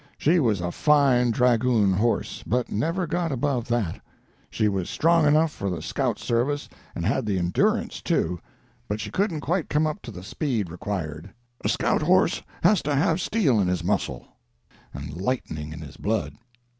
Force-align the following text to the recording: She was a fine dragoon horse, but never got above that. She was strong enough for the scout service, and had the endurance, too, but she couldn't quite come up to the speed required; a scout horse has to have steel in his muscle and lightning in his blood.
She 0.17 0.39
was 0.39 0.61
a 0.61 0.71
fine 0.71 1.29
dragoon 1.29 1.93
horse, 1.93 2.41
but 2.47 2.71
never 2.71 3.05
got 3.05 3.31
above 3.31 3.67
that. 3.67 4.01
She 4.49 4.67
was 4.67 4.89
strong 4.89 5.27
enough 5.27 5.51
for 5.51 5.69
the 5.69 5.83
scout 5.83 6.17
service, 6.17 6.67
and 6.95 7.05
had 7.05 7.23
the 7.27 7.37
endurance, 7.37 8.01
too, 8.01 8.39
but 8.87 8.99
she 8.99 9.11
couldn't 9.11 9.41
quite 9.41 9.69
come 9.69 9.85
up 9.85 10.01
to 10.01 10.09
the 10.09 10.23
speed 10.23 10.71
required; 10.71 11.29
a 11.63 11.69
scout 11.69 12.01
horse 12.01 12.41
has 12.63 12.81
to 12.81 12.95
have 12.95 13.21
steel 13.21 13.59
in 13.59 13.67
his 13.67 13.83
muscle 13.83 14.25
and 14.91 15.15
lightning 15.17 15.71
in 15.71 15.81
his 15.81 15.97
blood. 15.97 16.33